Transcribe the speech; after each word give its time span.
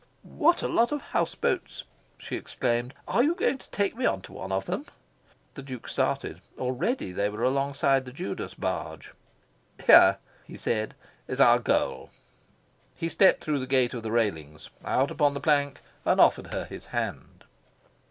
"What 0.23 0.63
a 0.63 0.67
lot 0.67 0.91
of 0.91 0.99
house 1.13 1.35
boats!" 1.35 1.83
she 2.17 2.35
exclaimed. 2.35 2.95
"Are 3.07 3.21
you 3.21 3.35
going 3.35 3.59
to 3.59 3.69
take 3.69 3.95
me 3.95 4.07
on 4.07 4.21
to 4.23 4.33
one 4.33 4.51
of 4.51 4.65
them?" 4.65 4.87
The 5.53 5.61
Duke 5.61 5.87
started. 5.87 6.41
Already 6.57 7.11
they 7.11 7.29
were 7.29 7.43
alongside 7.43 8.05
the 8.05 8.11
Judas 8.11 8.55
barge. 8.55 9.13
"Here," 9.85 10.17
he 10.43 10.57
said, 10.57 10.95
"is 11.27 11.39
our 11.39 11.59
goal." 11.59 12.09
He 12.97 13.09
stepped 13.09 13.43
through 13.43 13.59
the 13.59 13.67
gate 13.67 13.93
of 13.93 14.01
the 14.01 14.11
railings, 14.11 14.71
out 14.83 15.11
upon 15.11 15.35
the 15.35 15.39
plank, 15.39 15.81
and 16.03 16.19
offered 16.19 16.47
her 16.47 16.65
his 16.65 16.87
hand. 16.87 17.43